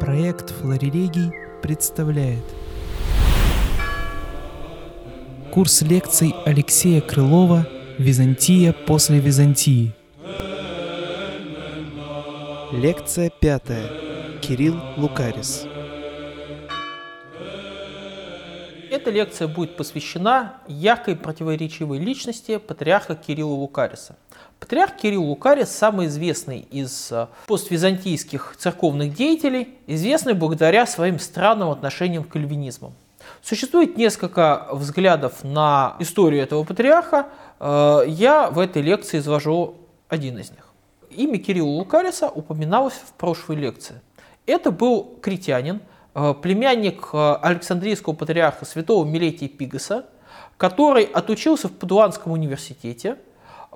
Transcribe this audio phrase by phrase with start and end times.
[0.00, 1.30] Проект Флорелегий
[1.62, 2.42] представляет
[5.52, 7.66] Курс лекций Алексея Крылова
[7.98, 9.92] «Византия после Византии».
[12.72, 13.90] Лекция пятая.
[14.40, 15.66] Кирилл Лукарис.
[18.90, 24.16] Эта лекция будет посвящена яркой противоречивой личности патриарха Кирилла Лукариса.
[24.58, 32.24] Патриарх Кирилл Лукарис самый известный из э, поствизантийских церковных деятелей, известный благодаря своим странным отношениям
[32.24, 32.92] к кальвинизму.
[33.42, 37.28] Существует несколько взглядов на историю этого патриарха.
[37.60, 39.76] Э, я в этой лекции изложу
[40.08, 40.66] один из них.
[41.10, 44.00] Имя Кирилла Лукариса упоминалось в прошлой лекции.
[44.46, 45.80] Это был критянин,
[46.12, 50.06] племянник э, Александрийского патриарха святого Милетия Пигаса,
[50.56, 53.16] который отучился в Падуанском университете,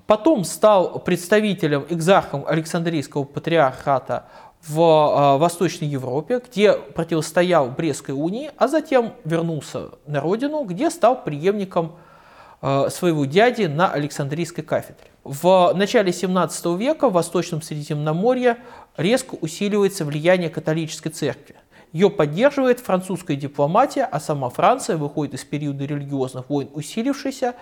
[0.07, 4.25] потом стал представителем, экзархом Александрийского патриархата
[4.67, 11.23] в э, Восточной Европе, где противостоял Брестской унии, а затем вернулся на родину, где стал
[11.23, 11.97] преемником
[12.89, 15.09] своего дяди на Александрийской кафедре.
[15.23, 18.57] В начале 17 века в Восточном Средиземноморье
[18.97, 21.57] резко усиливается влияние католической церкви.
[21.95, 27.55] Ее поддерживает французская дипломатия, а сама Франция выходит из периода религиозных войн усилившейся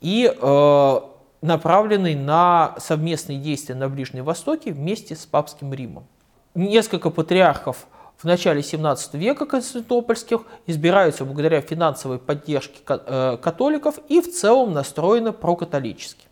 [0.00, 1.00] и э,
[1.42, 6.08] направленной на совместные действия на Ближнем Востоке вместе с папским Римом.
[6.56, 14.28] Несколько патриархов в начале 17 века константинопольских избираются благодаря финансовой поддержке э, католиков и в
[14.28, 16.27] целом настроены прокатолически.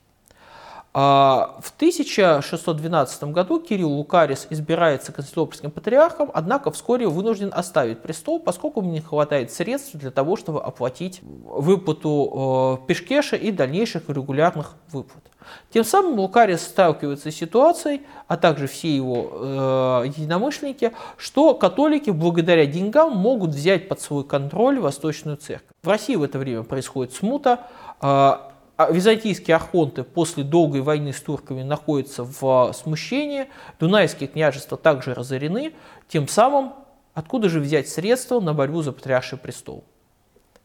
[0.98, 8.80] А, в 1612 году Кирилл Лукарис избирается константинопольским патриархом, однако вскоре вынужден оставить престол, поскольку
[8.80, 15.22] ему не хватает средств для того, чтобы оплатить выплату э, Пешкеша и дальнейших регулярных выплат.
[15.70, 22.64] Тем самым Лукарис сталкивается с ситуацией, а также все его э, единомышленники, что католики благодаря
[22.64, 25.76] деньгам могут взять под свой контроль Восточную Церковь.
[25.82, 27.66] В России в это время происходит смута,
[28.00, 28.32] э,
[28.78, 33.48] византийские архонты после долгой войны с турками находятся в смущении,
[33.80, 35.72] дунайские княжества также разорены,
[36.08, 36.74] тем самым
[37.14, 39.84] откуда же взять средства на борьбу за патриарший престол?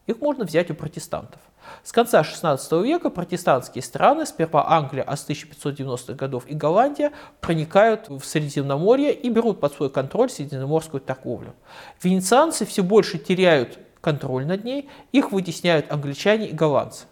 [0.08, 1.40] Их можно взять у протестантов.
[1.84, 8.10] С конца XVI века протестантские страны, сперва Англия, а с 1590-х годов и Голландия, проникают
[8.10, 11.54] в Средиземноморье и берут под свой контроль средиземноморскую торговлю.
[12.02, 17.06] Венецианцы все больше теряют контроль над ней, их вытесняют англичане и голландцы.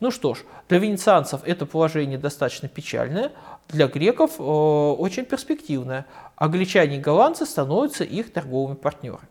[0.00, 0.38] Ну что ж,
[0.68, 3.32] для венецианцев это положение достаточно печальное,
[3.68, 6.06] для греков э, очень перспективное.
[6.36, 9.28] Англичане и голландцы становятся их торговыми партнерами.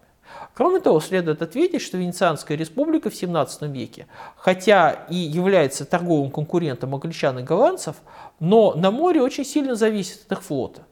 [0.53, 6.93] Кроме того, следует ответить, что Венецианская республика в 17 веке, хотя и является торговым конкурентом
[6.93, 7.95] англичан и голландцев,
[8.39, 10.83] но на море очень сильно зависит от их флота.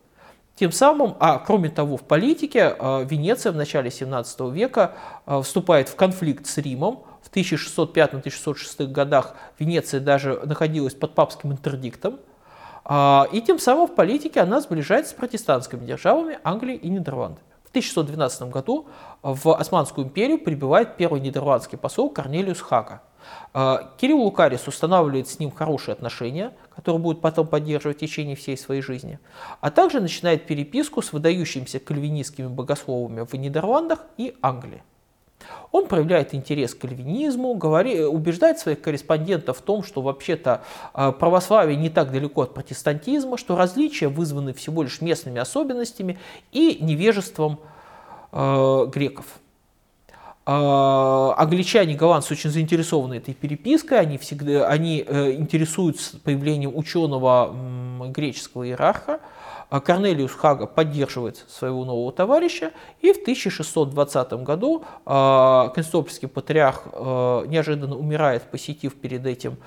[0.56, 4.96] Тем самым, а кроме того, в политике э, Венеция в начале 17 века
[5.28, 12.20] э, вступает в конфликт с Римом, в 1605-1606 годах Венеция даже находилась под папским интердиктом.
[12.86, 17.46] А, и тем самым в политике она сближается с протестантскими державами Англией и Нидерландами.
[17.66, 18.88] В 1612 году
[19.22, 23.02] в Османскую империю прибывает первый нидерландский посол Корнелиус Хага.
[23.54, 28.58] А, Кирилл Лукарис устанавливает с ним хорошие отношения, которые будет потом поддерживать в течение всей
[28.58, 29.20] своей жизни,
[29.60, 34.84] а также начинает переписку с выдающимися кальвинистскими богословами в Нидерландах и Англии.
[35.72, 41.90] Он проявляет интерес к кальвинизму, убеждает своих корреспондентов в том, что вообще-то а, православие не
[41.90, 46.18] так далеко от протестантизма, что различия вызваны всего лишь местными особенностями
[46.52, 47.60] и невежеством
[48.32, 49.26] э, греков.
[50.46, 57.54] Э, англичане и голландцы очень заинтересованы этой перепиской, они, всегда, они э, интересуются появлением ученого
[58.08, 59.20] греческого иерарха,
[59.70, 67.98] Корнелиус Хага поддерживает своего нового товарища, и в 1620 году а, Константинопольский патриарх а, неожиданно
[67.98, 69.58] умирает, посетив перед этим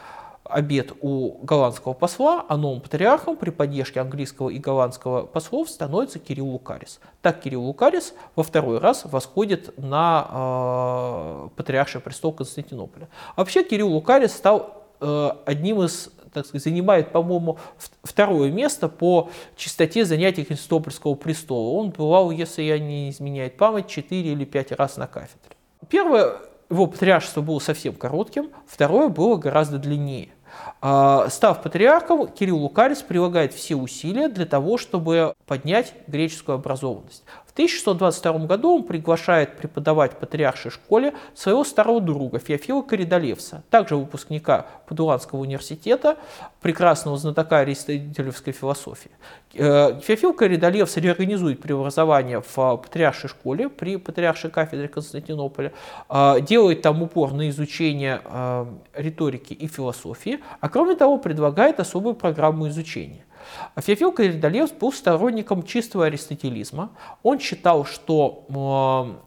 [0.50, 6.48] обед у голландского посла, а новым патриархом при поддержке английского и голландского послов становится Кирилл
[6.48, 7.01] Лукарис.
[7.22, 13.09] Так Кирилл Лукарис во второй раз восходит на э, патриарший престол Константинополя.
[13.36, 17.59] Вообще Кирилл Лукарис стал э, одним из так сказать, занимает, по-моему,
[18.05, 21.77] второе место по частоте занятий Константинопольского престола.
[21.77, 25.57] Он бывал, если я не изменяет память, 4 или 5 раз на кафедре.
[25.89, 26.37] Первое
[26.71, 30.29] его патриаршество было совсем коротким, второе было гораздо длиннее.
[30.81, 37.25] А, став патриархом, Кирилл Лукарис прилагает все усилия для того, чтобы поднять греческую образованность.
[37.51, 43.97] В 1622 году он приглашает преподавать в патриаршей школе своего старого друга Феофила Коридолевса, также
[43.97, 46.17] выпускника Падуанского университета,
[46.61, 49.11] прекрасного знатока аристотелевской философии.
[49.55, 55.73] Э, Феофил Коридолевс реорганизует преобразование в патриаршей школе при патриаршей кафедре Константинополя,
[56.09, 62.15] э, делает там упор на изучение э, риторики и философии, а кроме того предлагает особую
[62.15, 63.25] программу изучения.
[63.77, 66.91] Феофил Коридолевс был сторонником чистого аристотелизма.
[67.22, 69.25] Он считал, что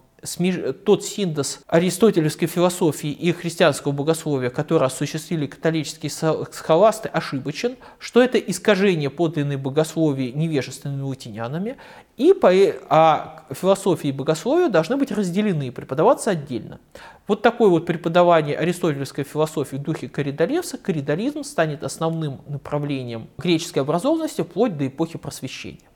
[0.85, 9.09] тот синтез аристотелевской философии и христианского богословия, который осуществили католические схоласты, ошибочен, что это искажение
[9.09, 11.77] подлинной богословия невежественными латинянами,
[12.17, 12.51] и по,
[12.89, 16.79] а философия и богословие должны быть разделены и преподаваться отдельно.
[17.27, 24.41] Вот такое вот преподавание аристотельской философии в духе Коридоревса, коридоризм станет основным направлением греческой образованности
[24.41, 25.92] вплоть до эпохи просвещения.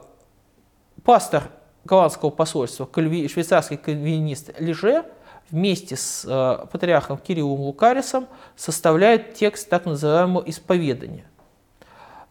[1.03, 1.43] пастор
[1.83, 5.05] голландского посольства, швейцарский кальвинист Леже,
[5.49, 11.25] вместе с э, патриархом Кириллом Лукарисом составляет текст так называемого исповедания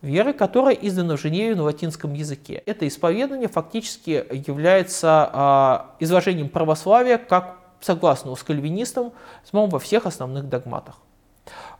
[0.03, 2.63] веры, которая издана в Женеве на латинском языке.
[2.67, 9.13] Это исповедание фактически является э, изложением православия как согласного с кальвинистом
[9.53, 10.97] во всех основных догматах.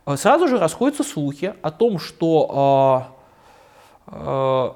[0.05, 3.07] Э, сразу же расходятся слухи о том, что
[4.07, 4.71] э, э,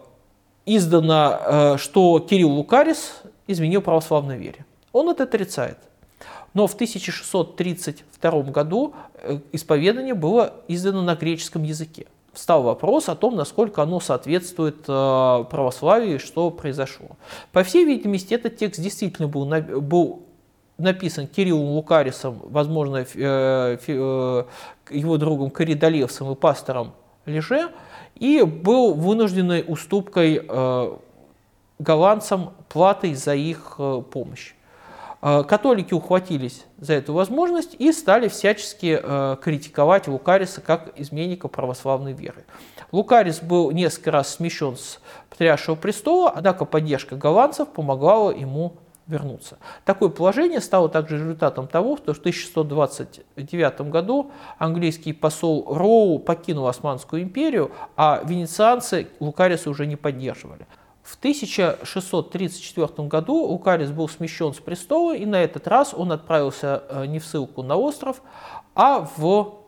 [0.66, 4.66] издано, э, что Кирилл Лукарис изменил православной вере.
[4.94, 5.78] Он это отрицает.
[6.53, 12.07] Но в 1632 году э, исповедание было издано на греческом языке.
[12.33, 17.09] Встал вопрос о том, насколько оно соответствует э, православию и что произошло.
[17.51, 19.45] По всей видимости, этот текст действительно был,
[19.81, 20.23] был
[20.77, 26.94] написан Кириллом Лукарисом, возможно, э, его другом Коридолевсом и пастором
[27.25, 27.69] Леже,
[28.15, 30.45] и был вынужденной уступкой
[31.79, 33.79] голландцам платой за их
[34.12, 34.53] помощь.
[35.21, 42.13] Э, католики ухватились за эту возможность и стали всячески э, критиковать Лукариса как изменника православной
[42.13, 42.46] веры.
[42.91, 48.74] Лукарис был несколько раз смещен с патриаршего престола, однако поддержка голландцев помогла ему
[49.07, 49.57] вернуться.
[49.86, 57.22] Такое положение стало также результатом того, что в 1629 году английский посол Роу покинул Османскую
[57.22, 60.65] империю, а венецианцы Лукариса уже не поддерживали.
[61.03, 67.05] В 1634 году Лукарис был смещен с престола, и на этот раз он отправился э,
[67.08, 68.22] не в ссылку на остров,
[68.75, 69.62] а в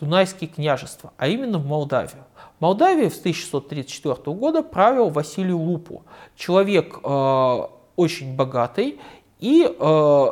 [0.00, 2.24] Дунайские княжества, а именно в Молдавию.
[2.58, 6.02] Молдавии с 1634 года правил Василий Лупу,
[6.34, 7.58] человек э,
[7.94, 9.00] очень богатый
[9.38, 10.26] и э,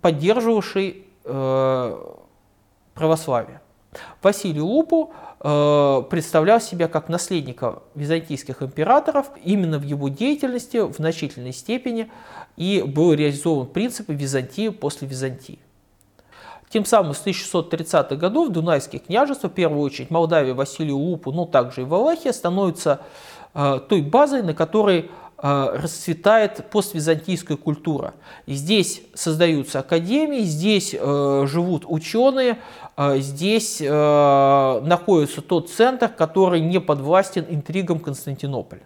[0.00, 2.12] поддерживавший э,
[2.94, 3.60] православие.
[4.22, 11.54] Василий Лупу Э, представлял себя как наследника византийских императоров именно в его деятельности в значительной
[11.54, 12.10] степени
[12.58, 15.58] и был реализован принцип Византии после Византии.
[16.68, 21.80] Тем самым с 1630-х годов Дунайские княжества, в первую очередь Молдавия, Василию Лупу, но также
[21.80, 23.00] и Валахия, становятся
[23.54, 25.10] э, той базой, на которой
[25.42, 28.14] расцветает поствизантийская культура.
[28.46, 32.58] Здесь создаются академии, здесь живут ученые,
[32.98, 38.82] здесь находится тот центр, который не подвластен интригам Константинополя.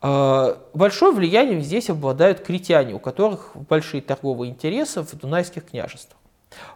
[0.00, 6.18] Большое влияние здесь обладают критяне, у которых большие торговые интересы в дунайских княжествах.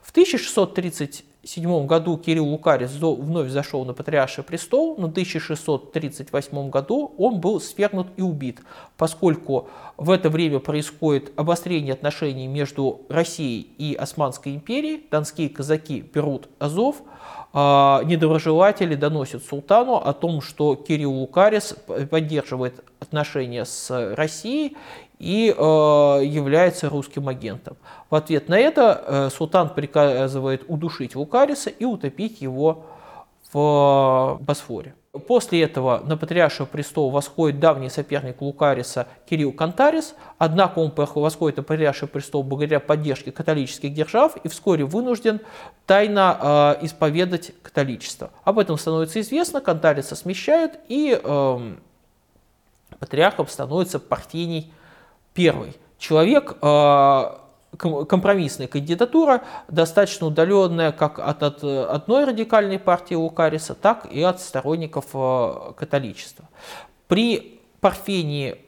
[0.03, 7.41] В 1637 году Кирилл Лукарис вновь зашел на патриарший престол, но в 1638 году он
[7.41, 8.61] был свергнут и убит,
[8.97, 16.49] поскольку в это время происходит обострение отношений между Россией и Османской империей, донские казаки берут
[16.59, 17.03] Азов,
[17.55, 21.77] а недоброжелатели доносят султану о том, что Кирилл Лукарис
[22.11, 24.77] поддерживает отношения с Россией
[25.23, 25.61] и э,
[26.25, 27.77] является русским агентом.
[28.11, 32.87] В ответ на это э, султан приказывает удушить Лукариса и утопить его
[33.53, 34.95] в Босфоре.
[35.29, 41.63] После этого на патриаршего престол восходит давний соперник Лукариса Кирилл Кантарис, однако он восходит на
[41.63, 45.41] патриарший престол благодаря поддержке католических держав и вскоре вынужден
[45.87, 48.31] тайно э, исповедать католичество.
[48.43, 51.75] Об этом становится известно, Кантариса смещают и э,
[52.99, 54.73] патриархом становится Парфений
[55.37, 55.73] I.
[55.99, 57.23] Человек, э,
[57.79, 65.07] компромиссная кандидатура, достаточно удаленная как от, от одной радикальной партии Лукариса, так и от сторонников
[65.15, 66.49] э, католичества.
[67.09, 68.59] При Парфении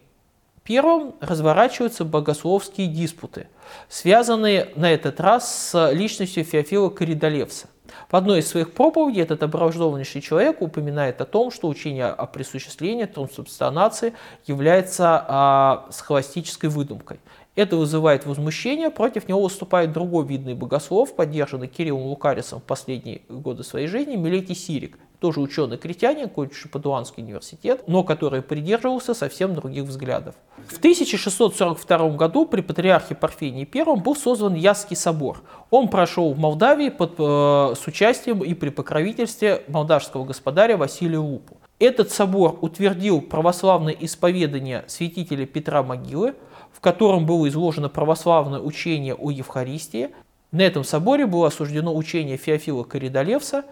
[0.65, 3.49] Первым разворачиваются богословские диспуты,
[3.91, 7.69] связанные на этот раз с личностью Феофила Коридолевса.
[8.11, 13.05] В одной из своих проповедей этот образованнейший человек упоминает о том, что учение о присуществлении,
[13.05, 14.15] трансубстанации
[14.47, 17.21] является а, схоластической выдумкой.
[17.57, 23.63] Это вызывает возмущение, против него выступает другой видный богослов, поддержанный Кириллом Лукарисом в последние годы
[23.63, 30.35] своей жизни, Милетий Сирик, тоже ученый-критянин, кончивший Падуанский университет, но который придерживался совсем других взглядов.
[30.69, 35.41] В 1642 году при патриархе Парфении I был создан Ясский собор.
[35.71, 41.57] Он прошел в Молдавии под, э, с участием и при покровительстве молдавского господаря Василия Лупу.
[41.79, 46.35] Этот собор утвердил православное исповедание святителя Петра Могилы,
[46.71, 50.11] в котором было изложено православное учение о Евхаристии.
[50.53, 53.65] На этом соборе было осуждено учение Феофила Коридолевса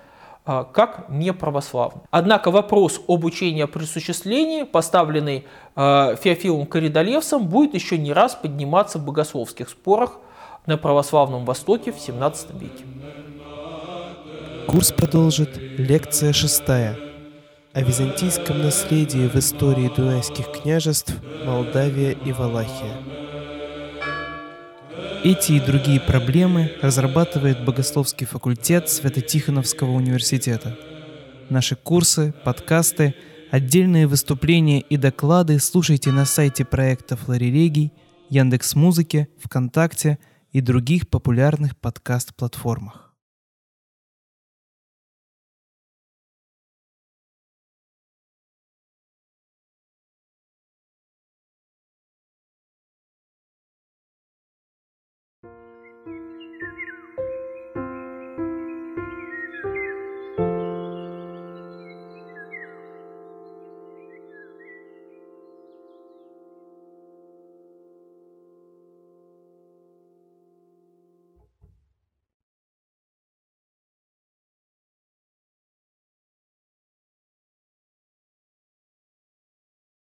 [0.44, 2.02] как неправославное.
[2.10, 5.46] Однако вопрос об учении о присуществлении, поставленный
[5.76, 10.18] а, Феофилом Коридолевсом, будет еще не раз подниматься в богословских спорах
[10.66, 12.84] на православном Востоке в XVII веке.
[14.66, 16.96] Курс продолжит лекция шестая
[17.72, 23.21] о византийском наследии в истории дунайских княжеств Молдавия и Валахия.
[25.24, 30.76] Эти и другие проблемы разрабатывает Богословский факультет Свято-Тихоновского университета.
[31.48, 33.14] Наши курсы, подкасты,
[33.52, 37.92] отдельные выступления и доклады слушайте на сайте проекта Флорелегий,
[38.30, 40.18] Яндекс.Музыке, ВКонтакте
[40.50, 43.01] и других популярных подкаст-платформах.